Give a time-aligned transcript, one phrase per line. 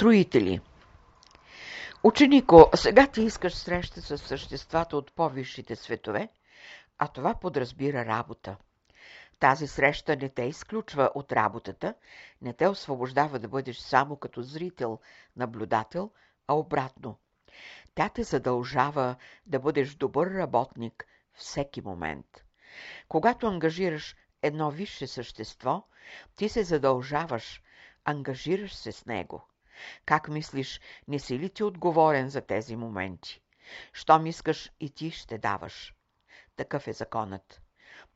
[0.00, 0.60] Строители
[2.02, 6.28] Ученико, сега ти искаш среща с съществата от по-висшите светове,
[6.98, 8.56] а това подразбира работа.
[9.38, 11.94] Тази среща не те изключва от работата,
[12.42, 14.98] не те освобождава да бъдеш само като зрител,
[15.36, 16.10] наблюдател,
[16.46, 17.18] а обратно.
[17.94, 22.44] Тя те задължава да бъдеш добър работник всеки момент.
[23.08, 25.84] Когато ангажираш едно висше същество,
[26.36, 27.62] ти се задължаваш,
[28.04, 29.46] ангажираш се с него.
[30.06, 33.40] Как мислиш, не си ли ти отговорен за тези моменти?
[33.92, 35.94] Щом искаш и ти ще даваш.
[36.56, 37.62] Такъв е законът.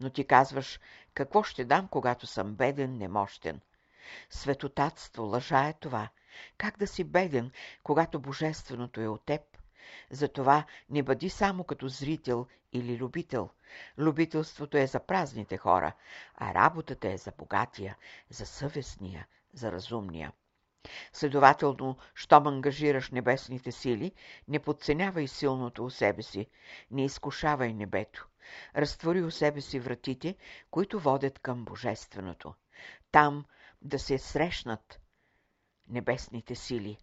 [0.01, 0.81] Но ти казваш,
[1.15, 3.61] какво ще дам, когато съм беден, немощен?
[4.31, 6.09] Светотатство, лъжа е това.
[6.59, 7.51] Как да си беден,
[7.83, 9.41] когато Божественото е от теб?
[10.11, 13.51] Затова не бъди само като зрител или любител.
[13.99, 15.93] Любителството е за празните хора,
[16.35, 17.97] а работата е за богатия,
[18.31, 20.33] за съвестния, за разумния.
[21.13, 24.13] Следователно, щом ангажираш небесните сили,
[24.49, 26.47] не подценявай силното у себе си,
[26.91, 28.29] не изкушавай небето.
[28.77, 30.37] Разтвори у себе си вратите,
[30.71, 32.55] които водят към Божественото.
[33.13, 33.45] Там
[33.83, 35.01] да се срещнат
[35.89, 36.99] небесните сили.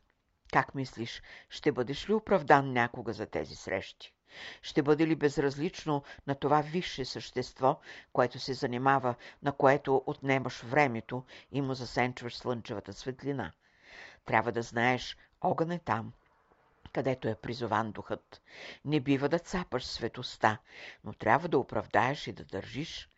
[0.54, 4.14] Как мислиш, ще бъдеш ли оправдан някога за тези срещи?
[4.62, 7.80] Ще бъде ли безразлично на това висше същество,
[8.14, 13.52] което се занимава, на което отнемаш времето и му засенчваш слънчевата светлина?
[14.26, 16.14] Трябва да знаеш, огън е там,
[16.94, 18.42] където е призован духът.
[18.86, 20.58] Не бива да цапаш светоста,
[21.04, 23.10] но трябва да оправдаеш и да държиш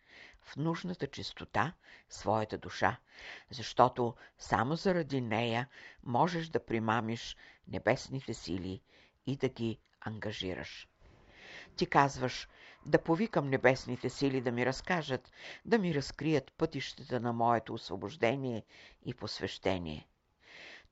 [0.42, 1.72] в нужната чистота
[2.08, 2.96] своята душа,
[3.50, 5.68] защото само заради нея
[6.02, 7.36] можеш да примамиш
[7.68, 8.80] небесните сили
[9.26, 10.88] и да ги ангажираш.
[11.76, 12.48] Ти казваш,
[12.86, 15.32] да повикам небесните сили да ми разкажат,
[15.64, 18.64] да ми разкрият пътищата на моето освобождение
[19.04, 20.08] и посвещение.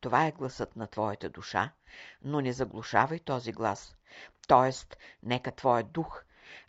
[0.02, 1.72] Това е гласът на твоята душа,
[2.22, 3.96] но не заглушавай този глас.
[4.48, 6.24] Тоест, нека твоят дух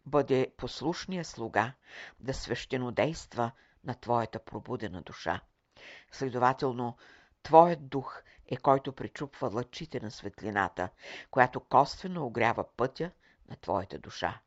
[0.05, 1.73] бъде послушния слуга
[2.19, 3.51] да свещенодейства
[3.83, 5.41] на твоята пробудена душа.
[6.11, 6.97] Следователно,
[7.43, 10.89] твоят дух е който причупва лъчите на светлината,
[11.31, 13.11] която косвено огрява пътя
[13.49, 14.39] на твоята душа.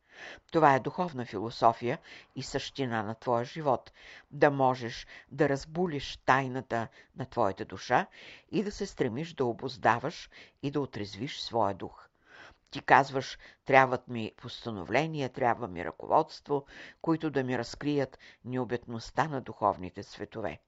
[0.52, 1.98] Това е духовна философия
[2.36, 3.92] и същина на твоя живот,
[4.30, 8.06] да можеш да разбулиш тайната на твоята душа
[8.50, 10.30] и да се стремиш да обоздаваш
[10.62, 12.08] и да отрезвиш своя дух.
[12.70, 16.66] Ти казваш, трябват ми постановления, трябва ми ръководство,
[17.02, 20.60] които да ми разкрият необетността на духовните светове.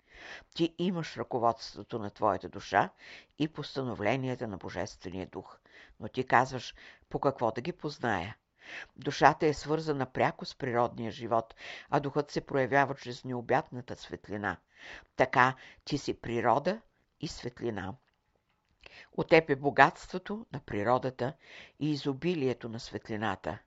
[0.55, 2.91] Ти имаш ръководството на твоята душа
[3.39, 5.59] и постановленията на Божествения дух.
[6.01, 6.75] Но ти казваш,
[7.09, 8.37] по какво да ги позная?
[8.97, 11.55] Душата е свързана пряко с природния живот,
[11.91, 14.56] а духът се проявява чрез необятната светлина.
[15.17, 16.81] Така ти си природа
[17.21, 17.95] и светлина.
[19.12, 21.33] От теб е богатството на природата
[21.81, 23.59] и изобилието на светлината.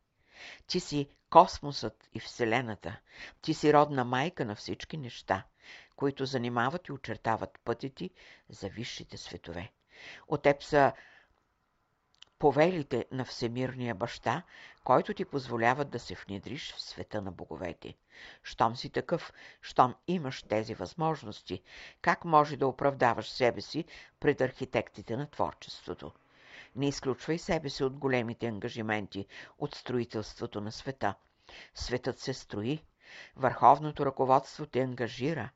[0.68, 3.00] Ти си космосът и Вселената.
[3.42, 5.44] Ти си родна майка на всички неща,
[5.96, 8.10] които занимават и очертават пътя
[8.50, 9.72] за висшите светове.
[10.28, 10.94] От теб са
[12.42, 14.44] повелите на Всемирния баща,
[14.84, 17.96] който ти позволяват да се внедриш в света на боговете.
[18.44, 21.62] Щом си такъв, щом имаш тези възможности,
[22.02, 23.86] как може да оправдаваш себе си
[24.20, 26.12] пред архитектите на творчеството?
[26.76, 29.26] Не изключвай себе си от големите ангажименти,
[29.60, 31.16] от строителството на света.
[31.76, 32.84] Светът се строи,
[33.36, 35.50] върховното ръководство те ангажира.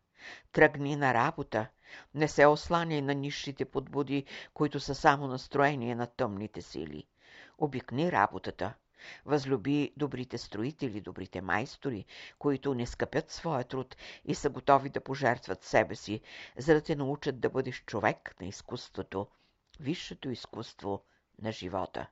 [0.51, 1.67] Тръгни на работа,
[2.13, 7.07] не се осланяй на нишите подбуди, които са само настроение на тъмните сили.
[7.57, 8.73] Обикни работата.
[9.25, 12.05] Възлюби добрите строители, добрите майстори,
[12.39, 13.95] които не скъпят своя труд
[14.25, 16.21] и са готови да пожертват себе си,
[16.57, 19.27] за да те научат да бъдеш човек на изкуството,
[19.79, 21.03] висшето изкуство
[21.41, 22.07] на живота.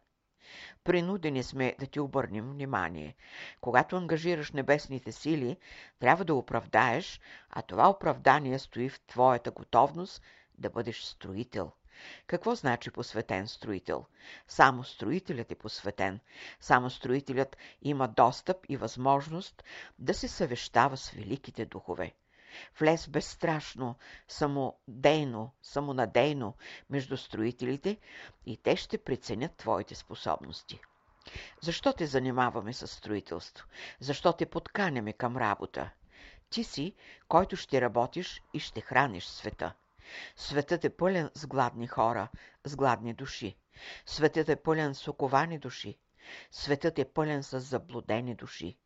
[0.84, 3.16] Принудени сме да ти обърнем внимание.
[3.62, 5.58] Когато ангажираш небесните сили,
[6.00, 10.22] трябва да оправдаеш, а това оправдание стои в твоята готовност
[10.58, 11.72] да бъдеш строител.
[12.28, 14.06] Какво значи посветен строител?
[14.48, 16.20] Само строителят е посветен.
[16.60, 19.64] Само строителят има достъп и възможност
[20.00, 22.14] да се съвещава с великите духове.
[22.80, 23.96] Влез безстрашно,
[24.28, 26.54] самодейно, самонадейно
[26.90, 27.98] между строителите
[28.46, 30.80] и те ще преценят твоите способности.
[31.62, 33.68] Защо те занимаваме с строителство?
[34.00, 35.90] Защо те подканяме към работа?
[36.50, 36.96] Ти си,
[37.28, 39.74] който ще работиш и ще храниш света.
[40.36, 42.28] Светът е пълен с гладни хора,
[42.66, 43.58] с гладни души.
[44.06, 45.98] Светът е пълен с оковани души.
[46.52, 48.78] Светът е пълен с заблудени души.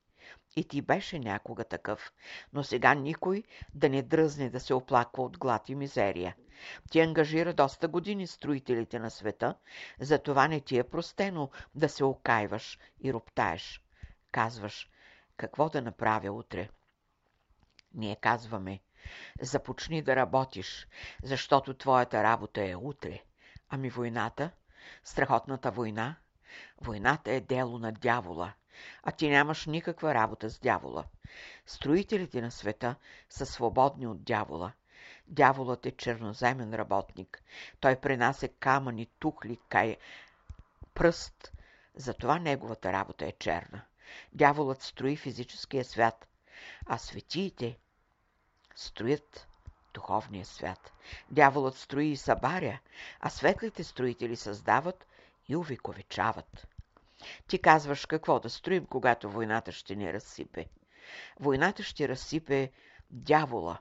[0.55, 2.13] И ти беше някога такъв,
[2.53, 6.35] но сега никой да не дръзне да се оплаква от глад и мизерия.
[6.91, 9.55] Ти ангажира доста години строителите на света,
[9.99, 13.81] затова не ти е простено да се окайваш и роптаеш.
[14.31, 14.89] Казваш,
[15.37, 16.69] какво да направя утре?
[17.93, 18.79] Ние казваме,
[19.41, 20.87] започни да работиш,
[21.23, 23.23] защото твоята работа е утре.
[23.69, 24.51] Ами войната?
[25.03, 26.15] Страхотната война?
[26.81, 28.53] Войната е дело на дявола,
[29.03, 31.03] а ти нямаш никаква работа с дявола.
[31.65, 32.95] Строителите на света
[33.29, 34.71] са свободни от дявола.
[35.27, 37.43] Дяволът е черноземен работник.
[37.79, 39.97] Той пренася камъни, тухли, кай,
[40.93, 41.51] пръст.
[41.95, 43.81] Затова неговата работа е черна.
[44.33, 46.27] Дяволът строи физическия свят,
[46.85, 47.77] а светиите
[48.75, 49.47] строят
[49.93, 50.91] духовния свят.
[51.31, 52.79] Дяволът строи и събаря,
[53.19, 55.07] а светлите строители създават
[55.49, 56.67] и увековечават.
[57.47, 60.65] Ти казваш какво да строим, когато войната ще ни разсипе.
[61.39, 62.71] Войната ще разсипе
[63.11, 63.79] дявола,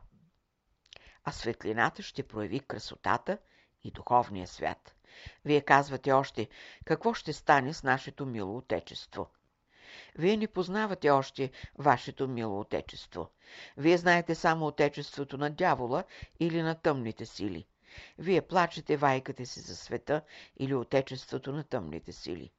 [1.24, 3.38] а светлината ще прояви красотата
[3.84, 4.94] и духовния свят.
[5.44, 6.48] Вие казвате още,
[6.84, 9.30] какво ще стане с нашето мило отечество?
[10.18, 13.30] Вие не познавате още вашето мило отечество.
[13.76, 16.04] Вие знаете само отечеството на дявола
[16.40, 17.66] или на тъмните сили.
[18.18, 20.22] Вие плачете вайкате си за света
[20.56, 22.50] или отечеството на тъмните сили.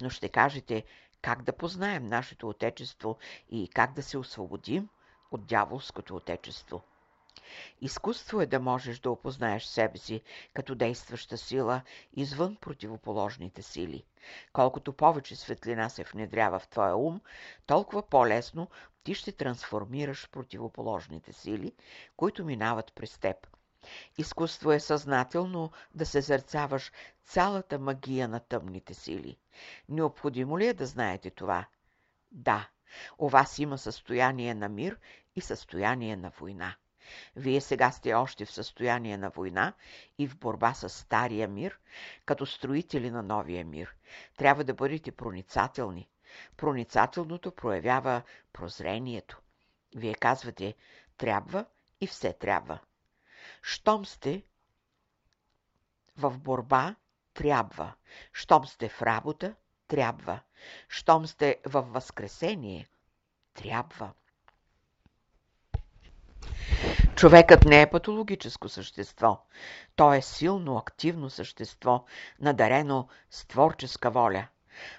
[0.00, 0.84] Но ще кажете
[1.22, 3.18] как да познаем нашето отечество
[3.50, 4.88] и как да се освободим
[5.30, 6.82] от дяволското отечество.
[7.80, 10.22] Изкуство е да можеш да опознаеш себе си
[10.54, 11.82] като действаща сила
[12.12, 14.04] извън противоположните сили.
[14.52, 17.20] Колкото повече светлина се внедрява в твоя ум,
[17.66, 18.68] толкова по-лесно
[19.04, 21.72] ти ще трансформираш противоположните сили,
[22.16, 23.36] които минават през теб.
[24.18, 26.92] Изкуство е съзнателно да се зърцаваш
[27.24, 29.36] цялата магия на тъмните сили.
[29.88, 31.66] Необходимо ли е да знаете това?
[32.32, 32.68] Да,
[33.18, 34.98] у вас има състояние на мир
[35.36, 36.76] и състояние на война.
[37.36, 39.72] Вие сега сте още в състояние на война
[40.18, 41.78] и в борба с стария мир,
[42.24, 43.94] като строители на новия мир.
[44.36, 46.08] Трябва да бъдете проницателни.
[46.56, 48.22] Проницателното проявява
[48.52, 49.40] прозрението.
[49.94, 50.74] Вие казвате,
[51.16, 51.66] трябва
[52.00, 52.78] и все трябва.
[53.62, 54.42] Щом сте
[56.16, 56.94] в борба,
[57.34, 57.92] трябва.
[58.32, 59.54] Щом сте в работа,
[59.88, 60.40] трябва.
[60.88, 62.88] Щом сте в възкресение,
[63.54, 64.12] трябва.
[67.16, 69.40] Човекът не е патологическо същество.
[69.96, 72.04] Той е силно, активно същество,
[72.40, 74.46] надарено с творческа воля.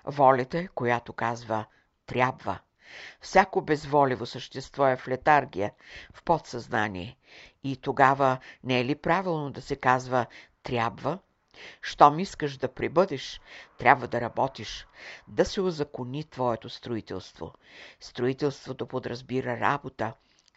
[0.06, 1.66] Волята, която казва
[2.06, 2.60] «трябва».
[3.22, 5.72] Всяко безволево същество е в летаргия,
[6.14, 7.18] в подсъзнание.
[7.64, 10.26] И тогава не е ли правилно да се казва
[10.64, 11.20] «трябва»?
[11.82, 13.42] Щом искаш да прибъдеш,
[13.78, 14.88] трябва да работиш,
[15.28, 17.54] да се озакони твоето строителство.
[18.00, 20.14] Строителството подразбира работа,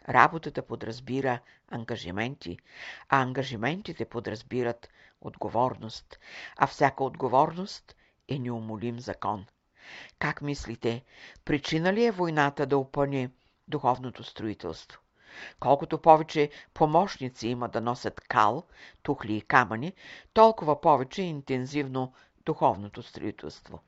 [0.09, 2.57] Работата подразбира ангажименти,
[3.09, 4.89] а ангажиментите подразбират
[5.21, 6.19] отговорност,
[6.57, 7.95] а всяка отговорност
[8.27, 9.45] е неумолим закон.
[10.19, 11.03] Как мислите,
[11.45, 13.29] причина ли е войната да опъне
[13.67, 15.01] духовното строителство?
[15.59, 18.63] Колкото повече помощници има да носят кал,
[19.03, 19.93] тухли и камъни,
[20.33, 22.13] толкова повече интензивно
[22.45, 23.79] духовното строителство.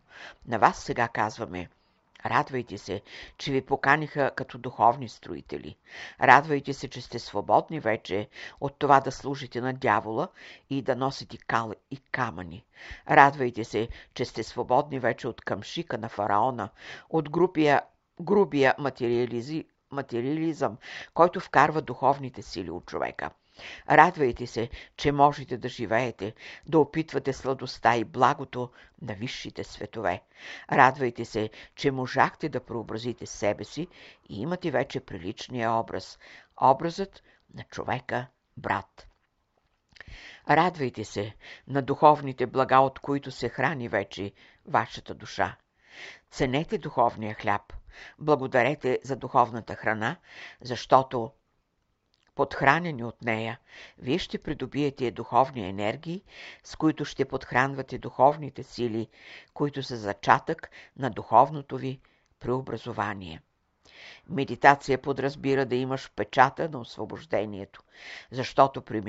[0.48, 1.70] На вас сега казваме–
[2.26, 3.02] Радвайте се,
[3.38, 5.78] че ви поканиха като духовни строители.
[6.22, 10.28] Радвайте се, че сте свободни вече от това да служите на дявола
[10.70, 12.66] и да носите кал и камъни.
[13.10, 16.70] Радвайте се, че сте свободни вече от къмшика на фараона,
[17.10, 17.82] от групия,
[18.22, 20.78] грубия материализи, материализъм,
[21.14, 23.32] който вкарва духовните сили от човека.
[23.90, 26.34] Радвайте се, че можете да живеете,
[26.68, 28.70] да опитвате сладостта и благото
[29.02, 30.22] на висшите светове.
[30.72, 33.88] Радвайте се, че можахте да преобразите себе си
[34.30, 36.20] и имате вече приличния образ.
[36.62, 39.08] Образът на човека брат.
[40.50, 41.36] Радвайте се
[41.68, 44.32] на духовните блага, от които се храни вече
[44.66, 45.58] вашата душа.
[46.32, 47.74] Ценете духовния хляб.
[48.20, 50.16] Благодарете за духовната храна,
[50.62, 51.32] защото
[52.36, 53.60] подхранени от нея,
[53.98, 56.24] вие ще придобиете духовни енергии,
[56.64, 59.08] с които ще подхранвате духовните сили,
[59.54, 62.00] които са зачатък на духовното ви
[62.40, 63.42] преобразование.
[64.30, 67.84] Медитация подразбира да имаш печата на освобождението,
[68.32, 69.02] защото при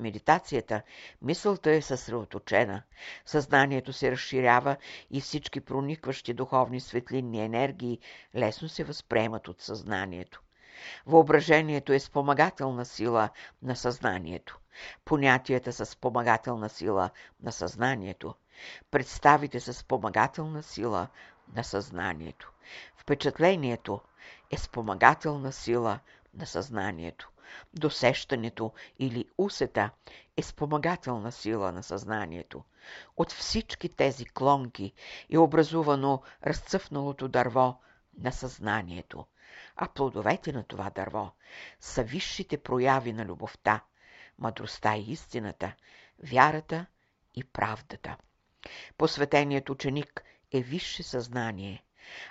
[0.00, 0.82] медитацията
[1.22, 2.82] мисълта е съсредоточена,
[3.26, 4.76] съзнанието се разширява
[5.10, 7.98] и всички проникващи духовни светлинни енергии
[8.34, 10.42] лесно се възприемат от съзнанието.
[11.06, 13.28] Въображението е спомагателна сила
[13.62, 14.58] на съзнанието.
[15.04, 17.10] Понятията са спомагателна сила
[17.42, 18.34] на съзнанието.
[18.90, 21.08] Представите са спомагателна сила
[21.54, 22.52] на съзнанието.
[22.96, 24.00] Впечатлението
[24.50, 26.00] е спомагателна сила
[26.34, 27.30] на съзнанието.
[27.74, 29.90] Досещането или усета
[30.36, 32.64] е спомагателна сила на съзнанието.
[33.16, 34.92] От всички тези клонки
[35.30, 37.80] е образувано разцъфналото дърво
[38.18, 39.26] на съзнанието,
[39.76, 41.30] а плодовете на това дърво
[41.80, 43.80] са висшите прояви на любовта,
[44.38, 45.72] мъдростта и истината,
[46.24, 46.86] вярата
[47.34, 48.16] и правдата.
[48.98, 51.84] Посветеният ученик е висше съзнание,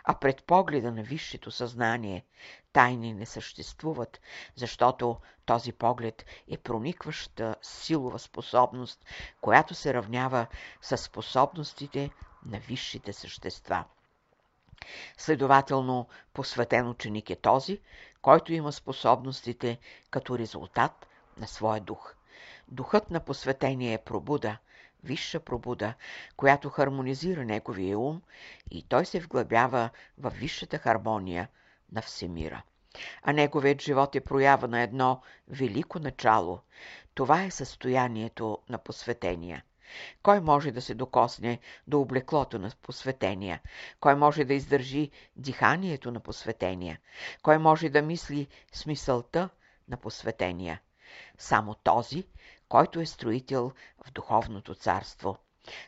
[0.04, 2.26] а пред погледа на висшето съзнание
[2.74, 4.22] тайни не съществуват,
[4.56, 9.06] защото този поглед е проникваща силова способност,
[9.42, 10.48] която се равнява
[10.82, 12.10] с способностите
[12.46, 13.84] на висшите същества.
[15.18, 17.82] Следователно, посветен ученик е този,
[18.22, 19.80] който има способностите
[20.12, 21.08] като резултат
[21.38, 22.16] на своя дух.
[22.68, 24.58] Духът на посветение е пробуда,
[25.04, 25.94] висша пробуда,
[26.38, 28.22] която хармонизира неговия ум
[28.72, 31.48] и той се вглъбява в висшата хармония
[31.92, 32.64] на всемира.
[33.24, 36.60] А неговият живот е проява на едно велико начало.
[37.14, 39.64] Това е състоянието на посветения.
[40.24, 43.62] Кой може да се докосне до облеклото на посветения?
[44.00, 47.00] Кой може да издържи диханието на посветения?
[47.42, 49.50] Кой може да мисли смисълта
[49.88, 50.82] на посветения?
[51.38, 52.28] Само този,
[52.70, 53.72] който е строител
[54.06, 55.38] в духовното царство.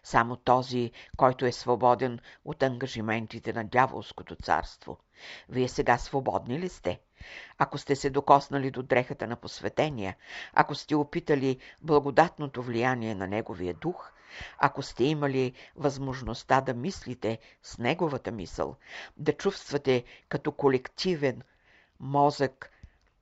[0.04, 4.98] Само този, който е свободен от ангажиментите на дяволското царство.
[5.50, 7.00] Вие сега свободни ли сте?
[7.58, 10.16] Ако сте се докоснали до дрехата на посветения,
[10.54, 14.12] ако сте опитали благодатното влияние на Неговия дух,
[14.58, 18.76] ако сте имали възможността да мислите с Неговата мисъл,
[19.18, 21.42] да чувствате като колективен
[22.00, 22.72] мозък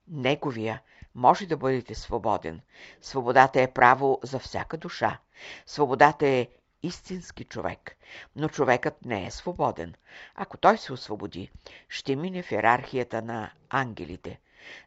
[0.07, 0.81] Неговия,
[1.15, 2.61] може да бъдете свободен.
[3.01, 5.19] Свободата е право за всяка душа.
[5.65, 6.47] Свободата е
[6.83, 7.97] истински човек,
[8.35, 9.95] но човекът не е свободен.
[10.35, 11.51] Ако той се освободи,
[11.89, 14.39] ще мине в иерархията на ангелите.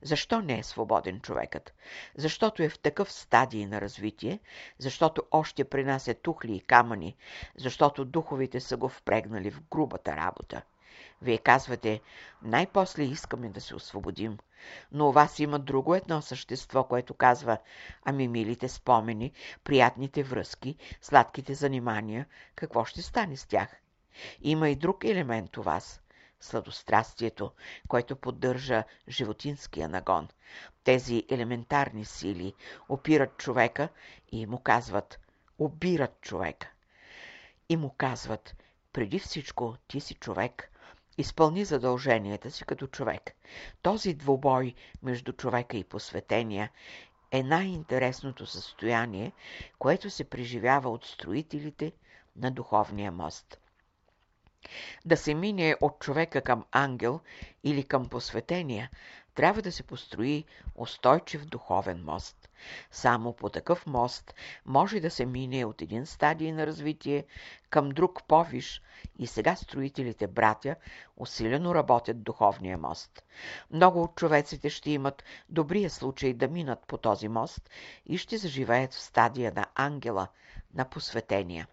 [0.02, 1.74] Защо не е свободен човекът?
[2.16, 4.40] Защото е в такъв стадий на развитие,
[4.78, 7.16] защото още при нас е тухли и камъни,
[7.56, 10.62] защото духовите са го впрегнали в грубата работа.
[11.22, 12.00] Вие казвате,
[12.42, 14.38] най-после искаме да се освободим.
[14.92, 17.58] Но у вас има друго едно същество, което казва,
[18.04, 19.32] ами милите спомени,
[19.64, 23.76] приятните връзки, сладките занимания, какво ще стане с тях?
[24.40, 26.00] Има и друг елемент у вас–
[26.40, 27.52] сладострастието,
[27.88, 30.28] което поддържа животинския нагон.
[30.84, 32.54] Тези елементарни сили
[32.88, 33.88] опират човека
[34.32, 35.20] и му казват–
[35.58, 36.70] обират човека.
[37.68, 38.56] И му казват–
[38.92, 40.71] преди всичко ти си човек,
[41.18, 43.30] изпълни задълженията си като човек.
[43.82, 46.70] Този двубой между човека и посветения
[47.30, 49.32] е най-интересното състояние,
[49.78, 51.92] което се преживява от строителите
[52.36, 53.58] на духовния мост.
[55.04, 57.20] Да се мине от човека към ангел
[57.64, 58.90] или към посветения,
[59.34, 60.44] трябва да се построи
[60.76, 62.41] устойчив духовен мост.
[62.90, 64.34] Само по такъв мост
[64.66, 67.24] може да се мине от един стадий на развитие
[67.70, 68.82] към друг повиш
[69.18, 70.76] и сега строителите братя
[71.16, 73.22] усилено работят духовния мост.
[73.70, 77.70] Много от човеците ще имат добрия случай да минат по този мост
[78.06, 80.28] и ще заживеят в стадия на ангела,
[80.74, 81.66] на посветения.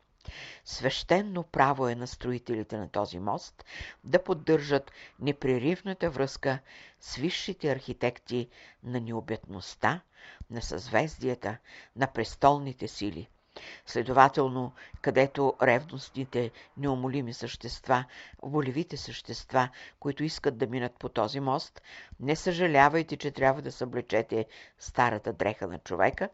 [0.66, 3.66] Свещенно право е на строителите на този мост
[4.04, 6.60] да поддържат непреривната връзка
[7.00, 8.50] с висшите архитекти
[8.84, 10.02] на необятността,
[10.50, 11.58] на съзвездията,
[11.96, 13.30] на престолните сили–
[13.86, 18.06] Следователно, където ревностните, неумолими същества,
[18.42, 21.82] волевите същества, които искат да минат по този мост,
[22.20, 24.46] не съжалявайте, че трябва да съблечете
[24.80, 26.30] старата дреха на човека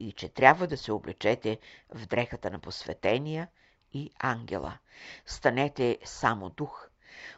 [0.00, 1.58] и че трябва да се облечете
[1.94, 3.48] в дрехата на посветения
[3.92, 4.78] и ангела.
[5.26, 6.88] Станете само дух.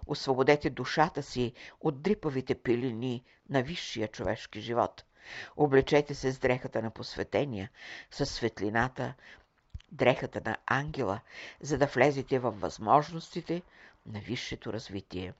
[0.06, 5.04] Освободете душата си от дрипавите пилини на висшия човешки живот–
[5.56, 7.70] Облечете се с дрехата на посветения,
[8.10, 9.14] с светлината,
[9.92, 11.20] дрехата на ангела,
[11.60, 13.62] за да влезете във възможностите
[14.06, 15.34] на висшето развитие.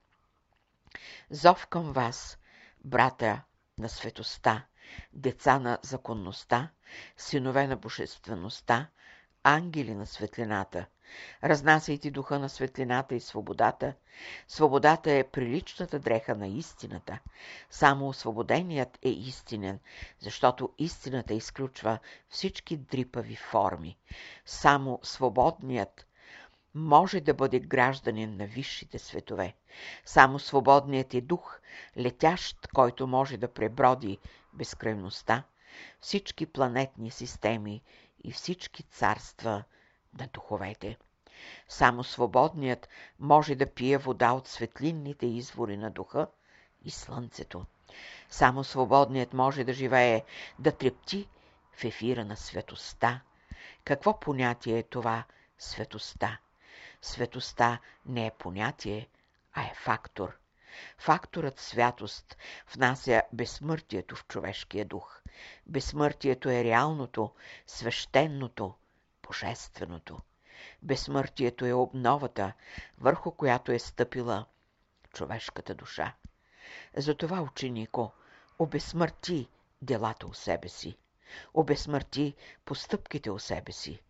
[1.31, 2.39] Зов към вас,
[2.85, 3.43] брата
[3.79, 4.65] на светоста,
[5.13, 6.69] деца на законността,
[7.17, 8.87] синове на божествеността,
[9.45, 10.87] ангели на светлината–
[11.45, 13.95] Разнасяйте духа на светлината и свободата.
[14.49, 17.19] Свободата е приличната дреха на истината.
[17.71, 19.79] Само освободеният е истинен,
[20.19, 21.99] защото истината изключва
[22.29, 23.99] всички дрипави форми.
[24.45, 26.07] Само свободният
[26.75, 29.55] може да бъде гражданин на висшите светове.
[30.05, 31.61] Само свободният е дух,
[31.97, 34.19] летящ, който може да преброди
[34.53, 35.43] безкрайността,
[36.01, 37.83] всички планетни системи
[38.25, 39.65] и всички царства–
[40.19, 40.99] на духовете.
[41.69, 42.89] Само свободният
[43.19, 46.27] може да пие вода от светлинните извори на духа
[46.85, 47.67] и слънцето.
[48.29, 50.25] Само свободният може да живее,
[50.59, 51.29] да трепти
[51.73, 53.21] в ефира на светоста.
[53.85, 55.25] Какво понятие е това
[55.59, 56.39] светоста?
[57.03, 59.09] Светоста не е понятие,
[59.53, 60.39] а е фактор.
[60.99, 62.37] Факторът святост
[62.75, 65.21] внася безсмъртието в човешкия дух.
[65.67, 67.31] Безсмъртието е реалното,
[67.67, 68.75] свещеното,
[69.31, 70.21] божественото.
[70.83, 72.53] Безсмъртието е обновата,
[72.99, 74.47] върху която е стъпила
[75.13, 76.15] човешката душа.
[76.97, 78.13] Затова, ученико,
[78.59, 79.49] обесмърти
[79.83, 80.97] делата у себе си,
[81.55, 82.35] обесмърти
[82.65, 84.03] постъпките у себе си,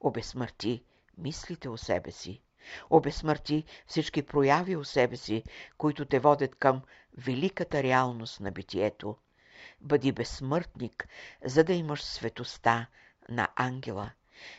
[0.00, 0.84] обесмърти
[1.16, 2.42] мислите у себе си,
[2.90, 5.44] обесмърти всички прояви у себе си,
[5.78, 6.82] които те водят към
[7.16, 9.16] великата реалност на битието.
[9.80, 11.08] Бъди безсмъртник,
[11.44, 12.86] за да имаш светоста
[13.28, 14.10] на ангела.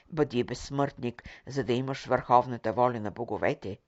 [0.10, 3.80] Бъди безсмъртник, за да имаш върховната воля на боговете.